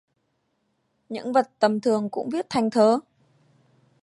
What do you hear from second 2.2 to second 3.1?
viết thành thơ